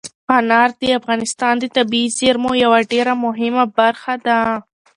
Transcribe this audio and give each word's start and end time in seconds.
انار 0.37 0.69
د 0.79 0.81
افغانستان 0.99 1.53
د 1.59 1.65
طبیعي 1.77 2.09
زیرمو 2.17 2.51
یوه 2.63 2.79
ډېره 2.91 3.13
مهمه 3.25 3.63
برخه 3.77 4.13
ده. 4.25 4.39